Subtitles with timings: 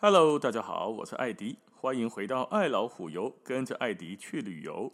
[0.00, 4.92] Hello，大家好，我是艾迪，欢迎回到爱老虎游，跟着艾迪去旅游。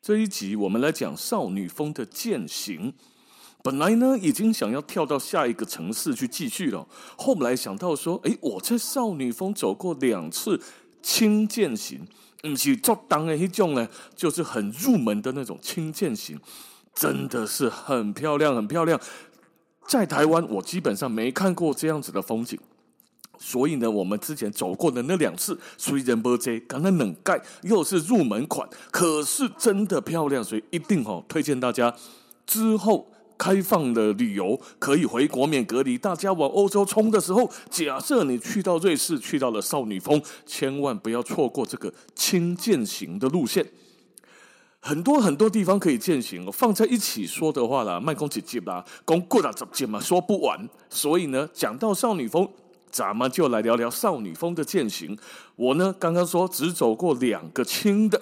[0.00, 2.94] 这一集我们来讲少女峰的健行。
[3.64, 6.86] 本来呢，已经想要跳到下一个城市去继续了，
[7.18, 10.62] 后来想到说，诶，我在少女峰走过两次
[11.02, 12.06] 轻健行。
[12.42, 16.38] 不是做当的一种呢，就是很入门的那种轻剑型，
[16.94, 19.00] 真的是很漂亮，很漂亮。
[19.86, 22.58] 在台湾，我基本上没看过这样子的风景，
[23.38, 31.94] 所以呢，我们之前走过的那两次，虽然不济，刚刚冷盖又是入门款，可是真的漂亮，所以一定哦推荐大家
[32.46, 33.12] 之后。
[33.40, 43.66] 开放的旅游可以回国免隔离，大家往欧洲冲的时候，假设你去到瑞士，去到了少女峰，千万不要错过这个轻健行的路线。
[44.80, 50.68] 很多很多地方可以健行，放在一起说的话啦，卖公姐姐啦，公过了怎么嘛，说不完。
[50.90, 52.46] 所以呢，讲到少女峰，
[52.90, 55.16] 咱们就来聊聊少女峰的健行。
[55.56, 58.20] 我呢，刚刚说只走过两个轻的，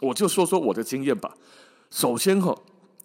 [0.00, 1.34] 我就说说我的经验吧。
[1.90, 2.56] 首先哈。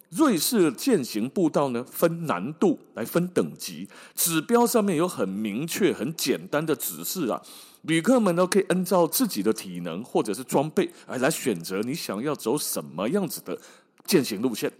[0.09, 7.41] 瑞士健行步道呢，分难度来分等级，指标上面有很明确、很简单的指示啊。
[7.83, 13.57] 旅客们都可以按照自己的体能或者是装备，来来选择你想要走什么样子的
[14.05, 14.71] 健行路线。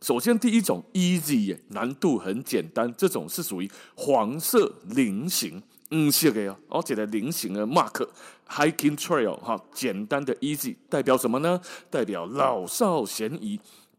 [0.00, 8.06] 首先，第一种 easy，难度很简单，这种是属于黄色菱形，嗯，是的呀，而且的菱形的 mark
[8.48, 11.60] hiking trail 哈，简单的 easy 代表什么呢？
[11.90, 13.58] 代表老少咸宜。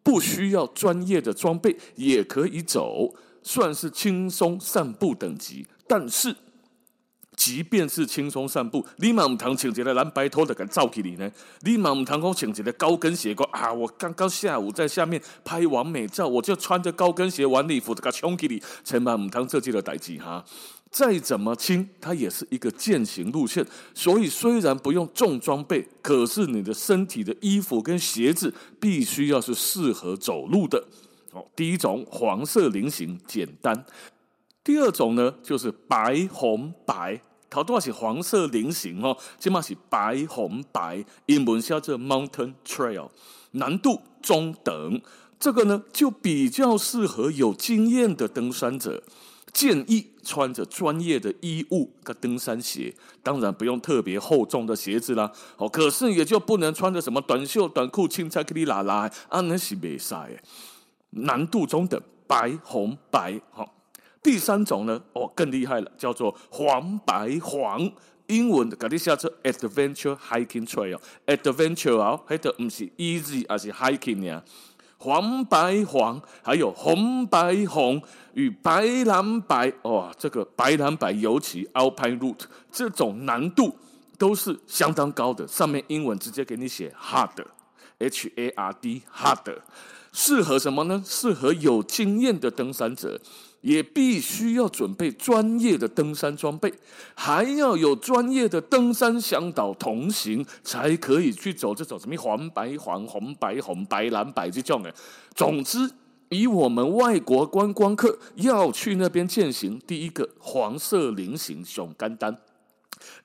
[0.10, 5.68] 不需要专业的装备也可以走，算是轻松散步等级。
[5.88, 6.36] 但是，
[7.38, 11.32] 即便是轻松散步，你嘛唔通穿一个蓝白拖的敢照起你呢？
[11.62, 13.72] 你嘛唔通讲穿一个高跟鞋过啊？
[13.72, 20.44] 我刚刚下午在下面拍完美照，我就穿着高跟鞋晚礼服的个冲起你，千万唔通这几个代志哈。
[20.92, 30.84] 再怎么轻，它也是一个健行路线，所以虽然不用重装备，可是你的身体的衣服跟鞋子必须要是适合走路的。
[31.32, 33.86] 哦，第一种黄色菱形简单，
[34.64, 37.22] 第二种呢就是白红白，
[37.52, 43.10] 头都是黄色菱形哦，起码是白红白，英文叫做 Mountain Trail，
[43.52, 45.00] 难度中等，
[45.40, 49.04] 这个呢就比较适合有经验的登山者。
[49.54, 52.94] 建议穿着专业的衣物跟登山鞋，
[53.24, 55.32] 当然不用特别厚重的鞋子啦。
[55.58, 60.42] 哦，可是也就不能穿着什么短袖短裤、青菜给你拉拉，啊，那是没晒。
[61.12, 63.40] 难度中等，白红白。
[63.52, 63.76] 好，
[64.22, 67.92] 第三种呢，哦，更厉害了，叫做黄白黄。
[68.28, 74.44] 英文的给你下车 Adventure Hiking Trail，Adventure 啊，还得不是 easy，而是 hiking 呀。
[75.02, 78.02] 黄白黄，还有红白红
[78.34, 83.78] 与白蓝白，哇，这个白蓝白尤其 Alpine Route 这种难度
[84.18, 85.48] 都是相当高的。
[85.48, 89.58] 上面英文直接给你写 hard，H A R D，hard，
[90.12, 91.02] 适合什么呢？
[91.06, 93.20] 适合有经验的登山者。
[93.62, 96.74] 也必须要准备专业的登山装备，
[97.14, 104.94] 还要有专业的登山向导同行，才可以去走这种什么黄白黄、红白红、白蓝白这种的。
[105.36, 105.92] 总之，
[106.30, 112.38] 以我们外国观光客要去那边健行，第一个黄色菱形熊肝丹，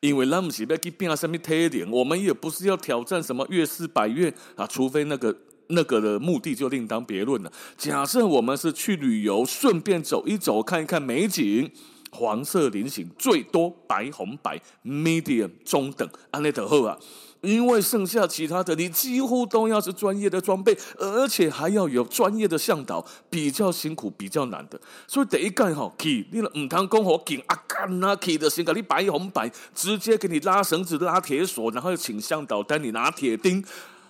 [0.01, 5.37] 因为那不是要去变什么特点，我们也不是要挑战什么月氏百岳啊，除非那个。
[5.69, 7.53] 那个的目的就另当别论了。
[7.77, 11.71] 假设我们是去旅游，顺便走一走，看一看美景，
[12.11, 16.99] 黄色菱形最多白红白，medium 中等，安内德后啊。
[17.41, 24.81] 因为剩下其他的，你几乎都要是专业的装备，而且还要有专业的向导，比较辛苦，比较难的。
[25.07, 33.63] 所以第一盖哈，key 你唔通讲好紧啊干啊 key 的先给你白红白，直接给你拉绳子、拉铁锁，然后请向导带你拿铁钉，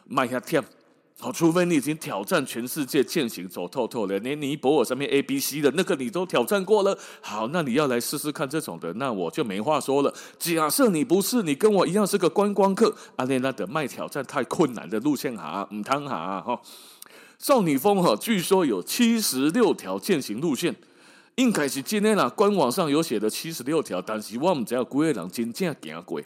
[0.07, 0.63] 迈下跳。
[1.21, 6.99] 好，除非你已经挑战全世界践行走透透了，连尼泊尔上面 A、B、C 的那个你都挑战过了。
[7.23, 10.13] 好，那你要来试试看这种的，那我就没话说了。
[10.39, 16.61] 假设你不是，你跟我一样是个观光客，阿内那的卖挑战太困难的路线哈，唔通哈哈。
[17.39, 20.75] 少女峰哈，据说有七十六条践行路线，
[21.37, 26.21] 应该是今天啦，官网上有写的七十六条，但是我们只要几个人真正行过。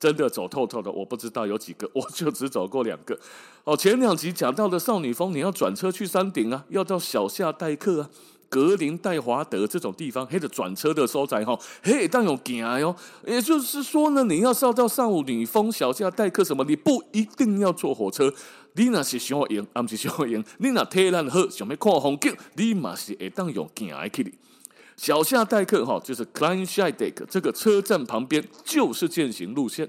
[0.00, 3.16] 真的走透透的，我不知道有几个， 我就只走过两个。
[3.64, 8.10] 哦，前两集讲到的少女峰，你要转车去山顶啊，要到小夏待客啊。
[8.48, 12.96] 格林戴华德这种地方，黑的转车的所在哈，嘿，当有行哟。
[13.24, 18.34] 也就是说呢，你要上到少女峰、小夏代客什么，你不一定要坐火车。
[18.72, 20.42] 你那是想赢，而不是想赢。
[20.58, 24.32] 你那天气好，想要看风景，你嘛是会当用行来去的。
[25.00, 29.88] 小夏代课哈，就是 k l e i n s c h i d e c k 这个车站旁边就是健行路线。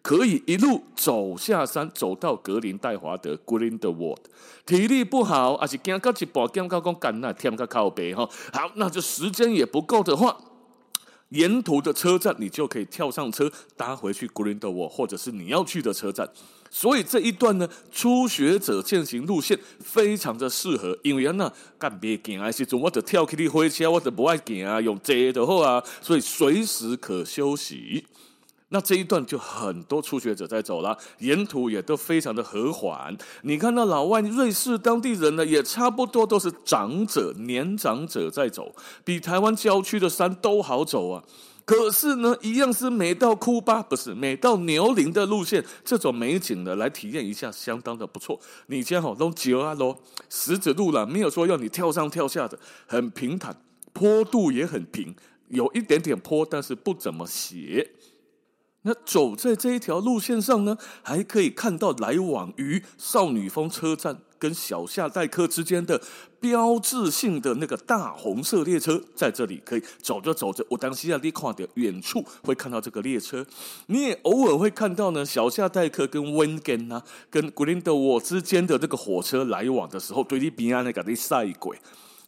[0.00, 4.16] 可以一路走下山，走到格林戴华德 （Grindelwald）。
[4.64, 8.26] 体力不好，还是惊到一半，惊到讲干那天个靠北哈。
[8.50, 10.34] 好，那这时间也不够的话，
[11.28, 16.26] 沿途的车站你就可以跳上车搭回去 Grindelwald，或者是你要去的车站。
[16.70, 28.04] 所以这一段呢，初学者践行路线非常的适合，因为那干别行啊，是从我的跳起的火车，我都不爱行啊，用这的话啊，所以随时可休息。
[28.70, 33.16] 那这一段就很多初学者在走了，沿途也都非常的和缓。
[33.42, 38.74] 你看到老外瑞士当地人呢，也差不多都是长者、年长者在走，
[39.04, 41.22] 比台湾郊区的山都好走啊。
[41.66, 48.40] 可是呢，一样是美到哭吧，不是美到牛林的路线，这种美景呢，来体验一下，相当的不错。
[48.68, 49.98] 你家好都九啊喽，
[50.30, 53.60] 石子路了，没有说要你跳上跳下的，很平坦，
[53.92, 55.12] 坡度也很平，
[55.48, 57.90] 有一点点坡，但是不怎么斜。
[58.86, 66.00] 那走在这一条路线上呢，还可以看到来往于少女峰车站跟小夏代课之间的
[66.38, 73.44] 标志性的那个大红色列车，在这里可以走着走着，我当时啊，你看的远处会看到这个列车，
[73.86, 81.76] 你也偶尔会看到呢，小夏代课跟温根啊，跟格林德沃之间的这个火车来往的时候，对你边啊那个的赛轨，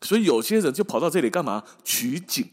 [0.03, 1.63] 所以有些人就跑到这里干嘛？
[1.85, 2.45] 取景。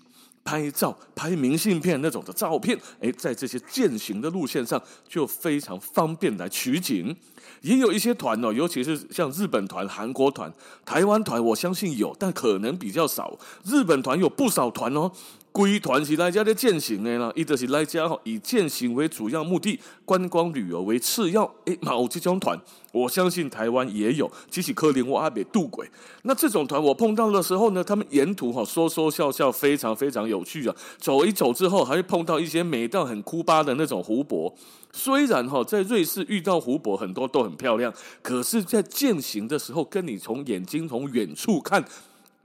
[0.46, 7.14] 拍照、拍明信片那种的照片，哎，在这些践行的路线上就非常方便来取景。
[7.62, 10.54] 也有一些团哦，尤其是像日本团、韩国团、
[10.86, 13.38] 台湾团，我相信有，但可能比较少。
[13.64, 15.12] 日本团有不少团哦。
[15.56, 21.50] 归团是来家的健行的啦，一直是来家以健行为主要目的，观光旅游为次要。
[21.63, 22.60] 诶，某这种团，
[22.92, 25.86] 我相信台湾也有，只是可怜我还没渡过。
[26.24, 30.75] 那这种团我碰到的时候呢，他们沿途哈说说笑笑，非常非常有趣啊。
[30.98, 34.54] 走一走之后，还会碰到一些美到很哭巴的那种湖泊。
[34.92, 41.86] 虽然哈在瑞士遇到湖泊很多都很漂亮，可是，在健行的时候，跟你从眼睛从远处看。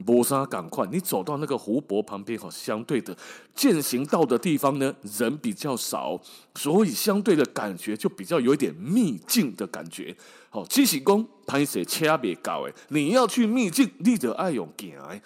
[0.05, 3.17] 磨砂赶快，你走到那个湖泊旁边，好，相对的
[3.55, 6.21] 健行道的地方呢，人比较少，
[6.55, 10.17] 所以相对的感觉就比较有一点秘境的感觉。
[10.49, 15.21] 好，七喜宫拍摄车别高诶，你要去秘境，你得爱用行诶。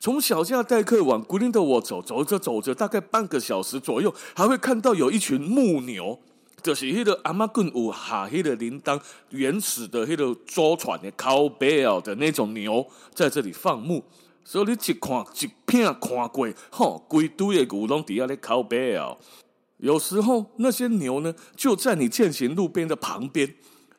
[0.00, 6.20] 从小夏代客往格林的我走，走着走着，大概半个小时左右，还会看到有一群牧牛。
[6.62, 9.00] 就是迄个阿妈棍有下迄个铃铛，
[9.30, 14.02] 原始的迄个坐船的 cowbell 的那种牛在这里放牧，
[14.44, 19.16] 所以你一看一片看过，吼，规堆的牛拢底下咧靠背哦。
[19.78, 23.54] 有时候那些牛呢，就在你践行路边的旁边。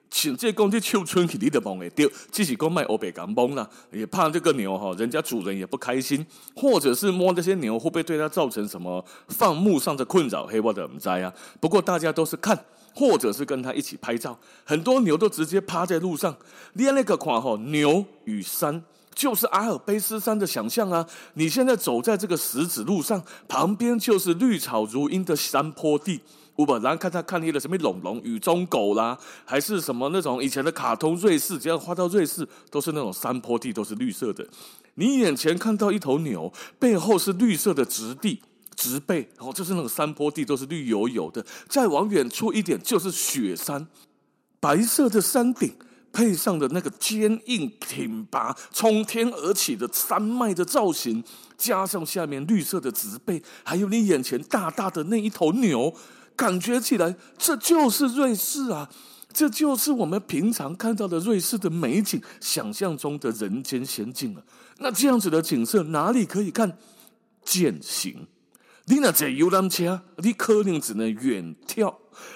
[0.10, 6.26] 请这公鸡秋春去你的梦诶丢，自己公卖欧北港崩了，也怕这个牛哈，人家主人也不开心，
[6.56, 10.46] 或者是摸这些牛会不会对他造成什么放牧上的困扰？
[10.48, 11.32] 黑我的唔知啊。
[11.60, 12.66] 不过大家都是看，
[12.96, 16.36] 或者是跟他一起拍照，很多牛都直接趴在路上。
[16.74, 18.84] 你那个款哈，牛与山
[19.14, 21.06] 就是阿尔卑斯山的想象啊！
[21.36, 26.22] 你现在走在这个石子路上，旁边就是绿草如茵的山坡地。
[26.66, 34.46] 不，然后看他看那个什么龙龙雨中狗啦，还是什么那种以前的卡通瑞士，只要画到瑞士，都是那种山坡地，都是绿色的。
[34.96, 38.42] 你眼前看到一头牛，背后是绿色的植地、
[38.76, 41.46] 植被，然后就是那个山坡地，都是绿油油的。
[41.70, 43.88] 再往远处一点，就是雪山，
[44.60, 45.74] 白色的山顶，
[46.12, 51.24] 配上的那个坚硬挺拔、冲天而起的山脉的造型，
[51.58, 55.94] 加上下面绿色的植被，还有你眼前大大的那一头牛。
[56.40, 58.90] 感觉起来，这就是瑞士啊！
[59.34, 64.42] 这就是我们平常看到的瑞士的美景，想象中的人间仙境啊！
[64.78, 66.78] 那这样子的景色哪里可以看？
[67.44, 68.26] 践行，
[68.86, 71.94] 你那坐游览车，你可能只能远眺；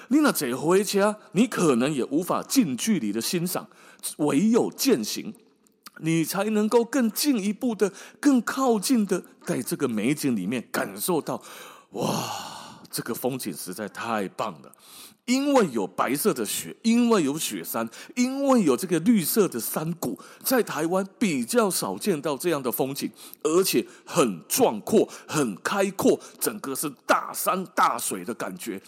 [0.08, 3.68] 你那坐火车，你可能也无法近距离的欣赏。
[4.18, 5.32] 唯有践行，
[6.00, 11.42] 你才能够更进一步的、更靠近的，在这个美景里面感受到，
[11.92, 12.53] 哇！
[12.94, 14.72] 这个风景实在太棒了，
[15.24, 23.10] 因为有白色的雪，因为有雪山，因为有这个绿色的山谷，在台湾比较少见到这样的风景，
[23.42, 28.80] 而且很壮阔、很开阔，整个是大山大水的感觉。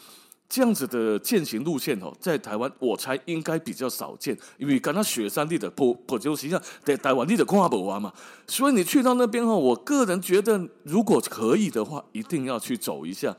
[0.48, 8.12] 这样子的健行路线哦，在台湾我猜应该比较少见，因为刚刚雪山地的不不就形象在台湾地的跨不完嘛，
[8.46, 13.36] 所以你去到那边哦，我个人觉得如果可以的话，一定要去走一下。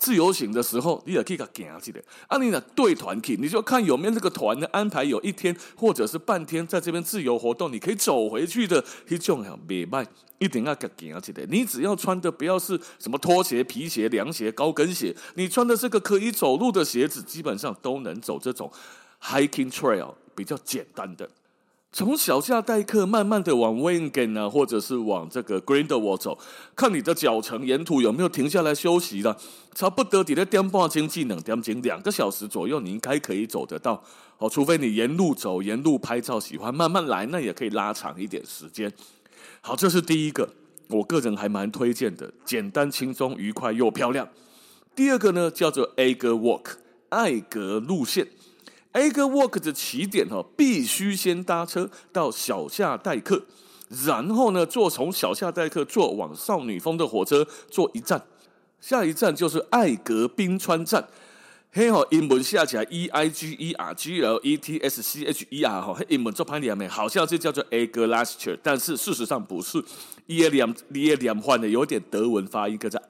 [0.00, 2.02] 自由行的时候，你也可以给行起来。
[2.26, 8.82] 啊，你呢对团去，你就看有没有这个团的安排，有一天或者是半天在这边自由活动，你可以走回去的。
[9.08, 10.06] 一种呀，没卖，
[10.38, 11.44] 一定要给行起来。
[11.50, 18.72] 你只要穿的不要是什么拖鞋、皮鞋、凉鞋、高跟鞋，你穿的是个可以走路的鞋子，基本上都能走这种
[19.22, 21.28] hiking trail 比较简单的。
[21.92, 26.38] 从小夏代客慢慢的往 Wengen 啊，或者是往这个 Grindelwald 走，
[26.76, 29.36] 看你的脚程沿途有没有停下来休息了。
[29.74, 34.00] 差不多你的点半经济能点经两个小时左右，你应该可以走得到
[34.38, 34.48] 哦。
[34.48, 38.92] 除非你沿路走，沿路拍照，喜欢慢慢来，那也可以拉长一点时间。
[39.60, 40.48] 好，这是第一个，
[40.88, 44.28] 我个人还蛮推荐的，简单轻松愉快又漂亮。
[44.94, 46.76] 第二个呢，叫做 Eiger Walk
[47.08, 48.28] 艾格路线。
[48.92, 53.44] Agerwalk 的起点哈，必须先搭车到小夏代客，
[54.04, 58.24] 然后呢，坐从小夏代客坐往少女峰的火车，坐一站，
[58.80, 61.08] 下一站就是艾格冰川站。
[61.72, 67.64] 嘿哈，英文下起来 E I G E R G L E T S C H E R 哈，英文做翻译里面好像是叫做
[67.70, 69.80] Eigerlächter，但是事实上不是，
[70.26, 73.00] 伊个念伊个念换的有点德文发音，叫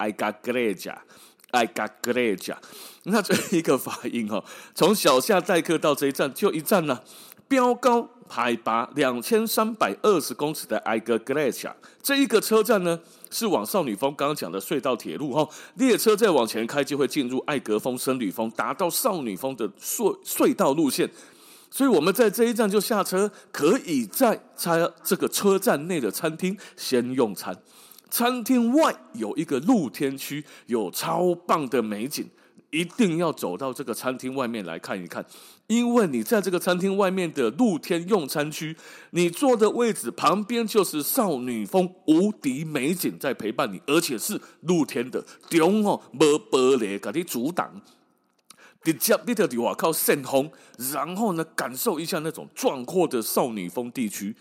[1.50, 1.60] 做 Eigerlächter。
[1.62, 2.56] I got great
[3.04, 7.02] 那这一个发音哈，从小夏代克到这一站就一站了，
[7.48, 21.10] 标高海拔两千三百二十公尺的 I got great 这一个车站呢，是往少女峰刚刚讲的隧道铁路哈，列车再往前开就会进入艾格峰、森女峰，达到少女峰的隧隧道路线，
[21.70, 27.56] 所以我们在这一站就下车，可以在车这个车站内的餐厅先用餐。
[28.10, 32.28] 餐厅外有一个露天区，有超棒的美景，
[32.70, 35.24] 一定要走到这个餐厅外面来看一看。
[35.68, 38.76] 因为你在这个餐厅外面的露天用餐区，
[39.10, 47.80] 你坐的位置旁边就是少女峰无敌美景在陪伴你，而且是露天的，中哦没玻璃给你阻挡，
[48.82, 50.50] 直接你就得靠扇风，
[50.92, 54.34] 然后呢感受一下那种壮阔的少女峰地区。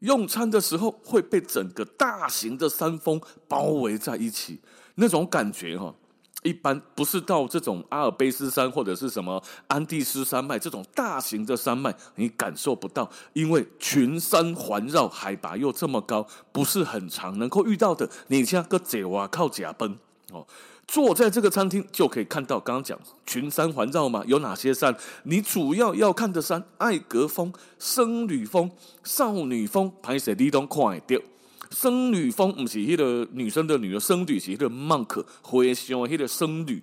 [0.00, 4.60] 用餐的时候会被整个大型的山峰包围在一起，
[4.94, 5.94] 那种感觉哈，
[6.42, 18.08] 一般不是到这种阿尔卑斯山或者是什么安第斯山脉这种大型的山脉，你感受不到，因为群山环绕，海拔又这么高，不是很长能够遇到的。
[18.28, 19.98] 你像个贼娃靠甲崩
[20.32, 20.46] 哦。
[20.88, 24.96] 坐在这个餐厅就可以看到，刚刚讲群山环绕嘛，有哪些山？
[25.24, 28.70] 你主要要看的山：艾格峰、僧侣峰、
[29.04, 29.92] 少女峰。
[30.02, 31.24] 拍摄你都看得到。
[31.70, 36.82] 僧侣峰不是那个女生的女儿，僧侣是那个 monk，会像那个僧侣。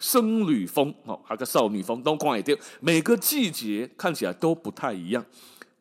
[0.00, 2.60] 僧侣峰哦，还有个少女峰都看得到。
[2.80, 5.24] 每个季节看起来都不太一样。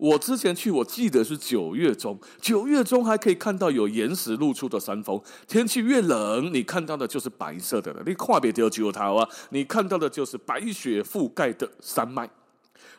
[0.03, 5.17] 我之前去，我记得是九月中，九月中还可以看到有岩石露出的山峰。
[5.47, 8.03] 天气越冷，你看到的就是白色的了。
[8.05, 12.29] 你跨别掉九头啊，你看到的就是白雪覆盖的山脉。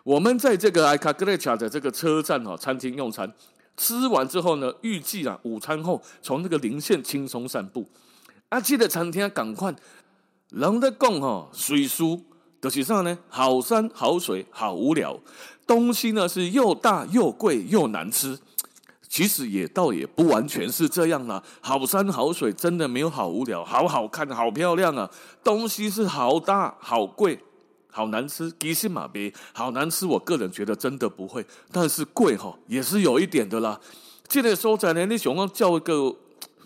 [0.02, 3.30] 我们在这个埃卡格列卡的这个车站哈，餐厅用餐，
[3.76, 7.86] 吃完之后呢，预计啊，午餐后从那个棱线轻松散步。
[8.48, 9.74] 啊，记得餐厅赶快，
[10.48, 12.24] 人的讲哈，水书
[12.70, 13.18] 就是啥呢？
[13.28, 15.18] 好山好水好无聊。
[15.66, 18.38] 东西呢是又大又贵又难吃，
[19.08, 21.42] 其实也倒也不完全是这样啦。
[21.60, 25.10] 好山好水真的没有好无聊，好好看好漂亮啊！
[25.42, 27.38] 东西是好大好贵
[27.90, 33.80] 好难吃，其实嘛别好难吃，我个人觉得真的不会，但是贵哈也是有一点的啦。
[34.28, 36.14] 这个时候在呢，你想要叫一个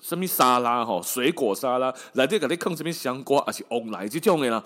[0.00, 4.62] 什么沙拉哈，水果沙拉来这给你放什么香瓜还是旺来这种的啦。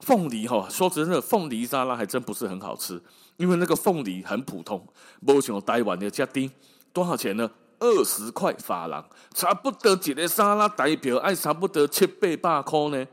[0.00, 3.00] 凤梨哈，说真的，凤梨沙拉还真不是很好吃。
[3.36, 4.84] 因为那个凤梨很普通，
[5.20, 6.50] 没像台湾的这么低，
[6.92, 7.50] 多少钱呢？
[7.80, 13.06] 二十块法郎，差不多一个沙拉代表爱差不多七八百块呢。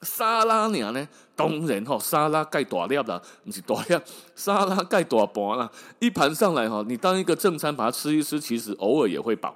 [0.00, 4.00] 沙拉呢呢，当然哈，沙拉盖大粒啦，不是大粒，
[4.34, 5.70] 沙拉盖大盘啦。
[5.98, 9.54] 一盘上来哈，你当一个正餐把它吃一吃，其实偶尔也会饱。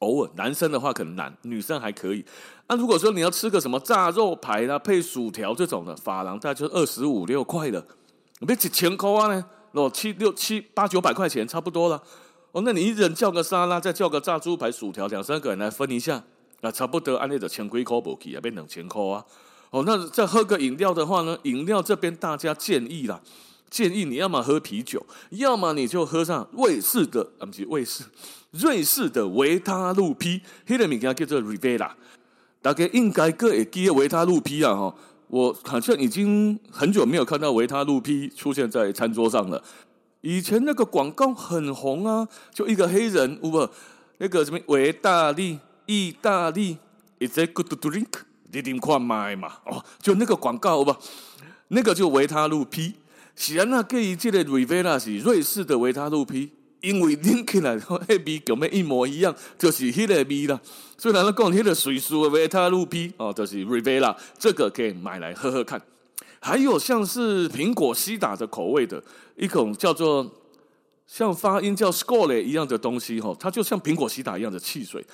[0.00, 2.24] 偶尔，男生的话可能难，女生还可以。
[2.68, 7.84] 那、如果说你要吃个什么炸肉排啦，配薯条这种的，法郎大概就二十五六块了。
[8.46, 12.02] 别几千块啊呢，哦，七六七八九百块钱差不多了。
[12.52, 16.22] 哦，那你一人叫个沙拉，再叫个炸猪排、薯条，两三个人来分一下，
[16.60, 19.24] 啊，差不多按那个千几块不起啊，变两千块啊。
[19.70, 23.20] 哦，那再喝个饮料的话呢，饮料这边大家建议啦，
[23.76, 28.04] 建议你要么喝啤酒，要么你就喝上瑞士的，啊不是瑞士，
[28.52, 31.90] 瑞士的维他露 P，那个名字叫做 Rivella，
[32.62, 34.94] 大家应该个会记得维他露 P 啊，哈。
[35.28, 39.62] 我好像已经很久没有看到维他露 P 出现在餐桌上了。
[40.22, 43.68] 以前那个广告很红啊，就一个黑人，不，
[44.16, 46.78] 那个什么维大利、意大利
[47.20, 48.06] ，Is a good drink，
[48.50, 49.52] 你点快买嘛？
[49.66, 50.96] 哦，就那个广告不，
[51.68, 52.94] 那个就维他露 P。
[53.36, 56.50] 是啊，那给一这个 Rivera 是瑞士的维他露 P，
[56.80, 60.58] 因为拎起来那味跟咩一模一样，就是迄个味啦。
[60.96, 65.80] 虽然讲迄个瑞士的维他露 P 哦，就是 Rivera，这个可以买来喝喝看。
[66.40, 69.02] 还有像是苹果西打的口味的
[69.36, 70.30] 一种叫做
[71.06, 75.04] 像发音叫 Skol 一样的东西哈，它就像苹果西打一样的汽水。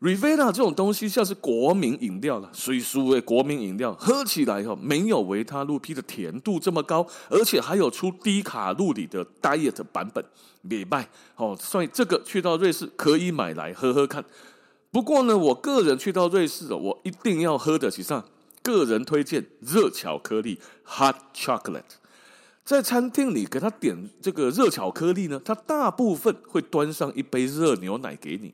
[0.00, 10.24] Rivera 这种东西像是国民饮料了，水属的国民饮料，喝起来哈没有维他露 P 的甜度这么高，而且还有出低卡路里的 Diet 版本，
[10.62, 14.24] 礼拜哦，所以这个去到瑞士可以买来喝喝看。
[14.90, 18.24] 不过呢，我个人去到瑞士哦，我一定要喝的，其实上。
[18.62, 21.82] 个人推荐热巧克力 （hot chocolate）。
[22.64, 28.52] 在餐厅里给他点这个热巧克力呢，他大部分会端上一杯热牛奶给你。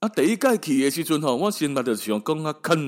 [0.00, 2.78] 啊，第一届去的时阵吼，我先把就想讲啊，看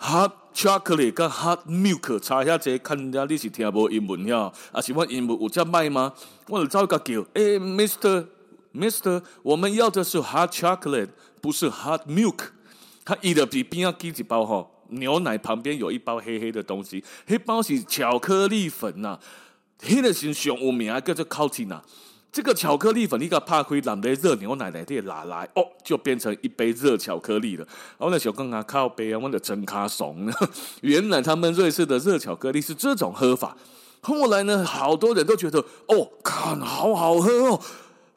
[0.00, 4.50] hot chocolate 跟 hot milk 差下这，看人家你是听无英文呀？
[4.72, 6.12] 啊，是我英文有这卖吗？
[6.48, 11.10] 我就找一个叫，哎，Mister，Mister，我们要的是 hot chocolate，
[11.40, 12.48] 不是 hot milk。
[13.04, 14.74] 他伊就比边仔寄一包吼。
[14.88, 19.20] 牛奶旁边有一包黑黑的东西，黑包是巧克力粉呐、啊，
[19.80, 21.80] 黑的是上有名叫做 Cottina。
[22.30, 27.64] 这个巧克力粉，你给它拍开，让杯热牛奶来点拿来，哦，就变成一杯热巧克力了。
[27.98, 30.30] 然后那小刚啊靠杯啊，我的真卡怂。
[30.82, 33.56] 原来他们瑞士的热巧克力是这种喝法。
[34.00, 37.60] 后来呢，好多人都觉得，哦，看好好喝哦。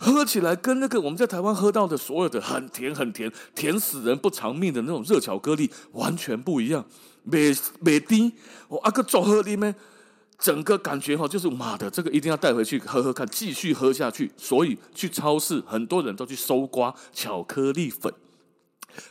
[0.03, 6.83] 喝起来跟那个我们在台湾喝到的所有的很甜很甜甜死人不偿命的那种热巧克力完全不一样，
[7.21, 8.33] 没没低，
[8.67, 9.75] 我阿个总喝里面，
[10.41, 14.31] 整个感觉哈就是妈的，这个一定要带回去喝喝看，继续喝下去。
[14.35, 18.11] 所以去超市很多人都去搜刮巧克力粉，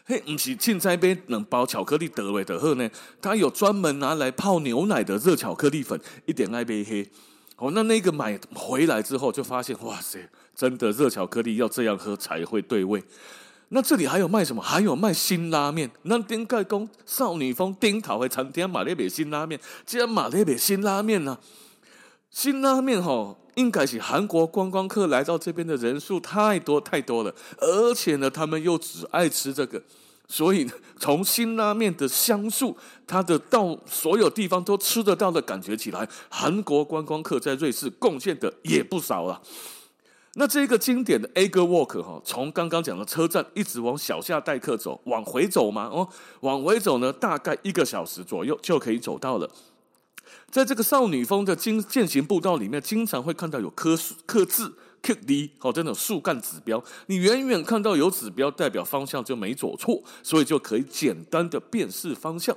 [0.04, 2.90] 嘿，不是凊彩买两包巧克力得味的喝呢，
[3.22, 7.08] 他有专门拿来泡牛奶的热巧克力粉，一点爱杯黑。
[7.56, 10.18] 哦，那那个买回来之后就发现，哇塞！
[10.56, 13.02] 真的热巧克力要这样喝才会对味。
[13.72, 14.60] 那这里还有卖什么？
[14.60, 15.88] 还有卖辛拉面。
[16.02, 21.38] 那丁盖公少女峰丁桃会餐厅马列美辛拉面，既然马列美辛拉面呢？
[22.30, 29.80] 辛拉面吼，应该是韩国观光客来到这边的人数太多太多了，而且呢，他们又只爱吃这个，
[30.28, 39.40] 所以从辛拉面的香素，它的到所有地方都吃得到的感觉起来，韩国观光客在瑞士贡献的也不少了。
[40.34, 46.08] 那这个经典的 Egger Walk 哈，从刚刚讲的车站一直往小夏代客走，往回走嘛，哦，
[46.40, 49.50] 往回走呢，大概一个小时左右就可以走到了。
[50.48, 56.82] 在这个少女峰的经健行步道里面，经常会看到有刻刻字、刻字，好，这种树干指标。
[57.06, 62.56] 你远远看到有指标，代表方向就没走错，所以就可以简单的辨识方向。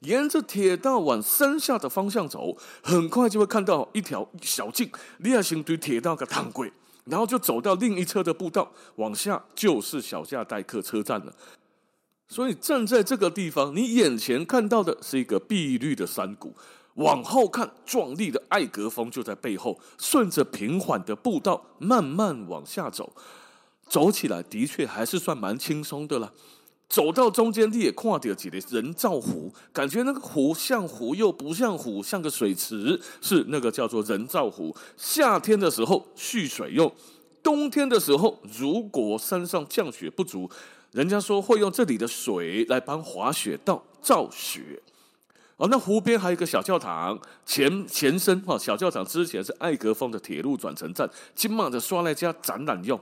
[0.00, 6.70] 沿着铁道往山下的方向走，很快就会看到一条小径，你要先对铁道个趟轨。
[7.06, 11.32] 然后就走到另一侧的步道，往下就是小夏代客车站了。
[12.28, 16.52] 所以站在这个地方，你眼前看到的是一个碧绿的山谷，
[16.94, 19.78] 往后看，壮丽的艾格峰就在背后。
[19.98, 23.12] 顺着平缓的步道慢慢往下走，
[23.88, 26.32] 走起来的确还是算蛮轻松的了。
[26.88, 34.74] 走到中间，你也看到几个人造湖，感觉那个湖像湖又不像湖，像个水池，是那个叫做人造湖。
[34.96, 36.90] 夏天的时候蓄水用，
[37.42, 40.48] 冬天的时候如果山上降雪不足，
[40.92, 44.80] 人家说会用这里的水来帮滑雪道造雪。
[45.56, 52.98] 哦，那湖边还有一个小教堂，前前身哈，小教堂之前是艾格峰的铁路转乘站，今晚的刷来家展览用。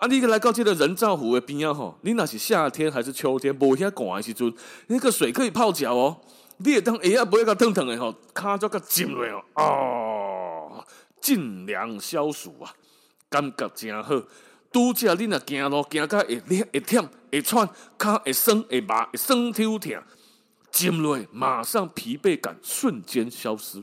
[0.00, 3.54] 啊，你来到这个人造湖的边啊，吼，你那是夏天还是秋天？
[3.54, 4.50] 无遐寒的时阵，
[4.86, 6.16] 那个水可以泡脚哦。
[6.56, 9.62] 你也当哎呀，不会个烫烫的吼，卡咗个浸落哦，
[10.72, 10.84] 哦，
[11.20, 12.72] 尽凉消暑啊，
[13.28, 14.14] 感觉真好。
[14.72, 20.02] 拄只你若行路行到会累会忝会喘，卡会酸会麻会酸痛痛，
[20.70, 23.82] 浸落马上疲惫感瞬间消失。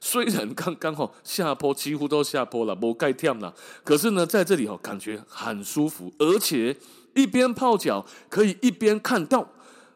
[0.00, 6.76] 虽然刚刚好下坡，几乎都下坡了，无盖忝了，可是呢，在这里感觉很舒服，而且
[7.14, 9.48] 一边泡脚可以一边看到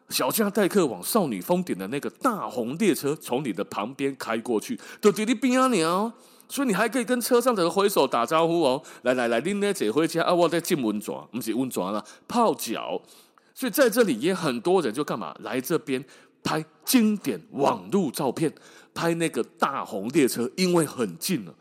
[0.09, 6.11] 小家代客往少女峰顶的那个大红列车从你的旁边开过去，都在你边啊哦，
[6.49, 13.01] 所以你还可以跟车上的人挥手打招呼哦，来来来，您来坐回家啊，我在浸温泉，不是温泉了，泡脚，
[13.53, 16.03] 所以在这里也很多人就干嘛来这边。
[16.43, 18.53] 拍经典网路照片，
[18.93, 21.53] 拍那个大红列车，因为很近了，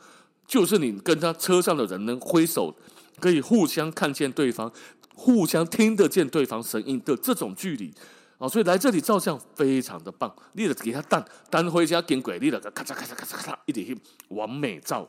[0.46, 2.74] 就是你跟他车上的人能挥手，
[3.18, 4.72] 可以互相看见对方，
[5.14, 7.92] 互相听得见对方声音的这种距离
[8.38, 10.34] 啊，所以来这里照相非常的棒。
[10.54, 13.96] 你得给他单单回家跟鬼力的咔嚓咔嚓咔嚓咔嚓一点
[14.28, 15.08] 完美照。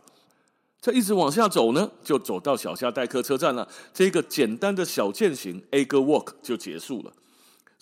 [0.81, 3.67] 再一直往下走呢，就走到小夏代客车站了。
[3.93, 7.13] 这个简单的小健行 A 哥 Walk 就结束了。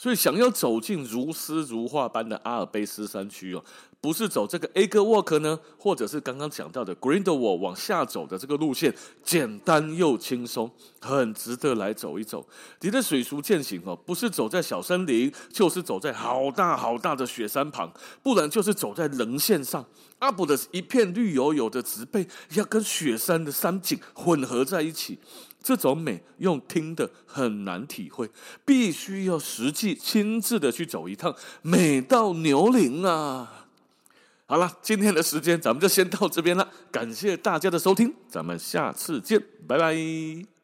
[0.02, 3.62] 所以，想要走进如诗如画般的阿尔卑斯山区哦，
[4.00, 12.48] 不是走这个 Eagle Walk 呢，或者是刚刚讲到的 Grindelwald 往下走的这个路线，简单又轻松，很值得来走一走。
[12.80, 17.92] 你的水俗健行哦，不是走在小森林，就是走在好大好大的雪山旁，
[18.24, 19.86] 不然就是走在棱线上。
[20.20, 25.20] 阿布的一片绿油油的植被，要跟雪山的山景混合在一起。
[25.62, 28.30] 这种美用听的很难体会，
[28.66, 33.68] 必须要实际亲自的去走一趟，美到牛灵啊！
[34.46, 40.59] 好了，今天的时间咱们就先到这边了，感谢大家的收听，咱们下次见，拜拜。